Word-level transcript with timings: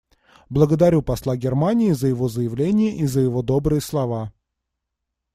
Благодарю 0.49 1.03
посла 1.03 1.37
Германии 1.37 1.91
за 1.91 2.07
его 2.07 2.27
заявление 2.27 2.95
и 2.95 3.05
за 3.05 3.19
его 3.19 3.43
добрые 3.43 3.81
слова. 3.81 4.33